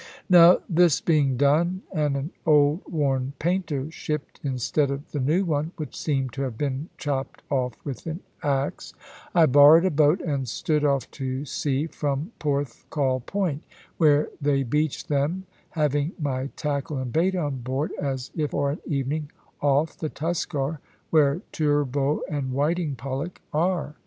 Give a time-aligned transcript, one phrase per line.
[0.31, 5.73] Now this being done, and an old worn painter shipped instead of the new one,
[5.77, 8.95] which seemed to have been chopped off with an axe,
[9.35, 13.61] I borrowed a boat and stood off to sea from Porthcawl Point,
[13.99, 18.79] where they beach them, having my tackle and bait on board, as if for an
[18.87, 19.29] evening
[19.61, 20.79] off the Tuskar,
[21.11, 23.93] where turbot and whiting pollack are.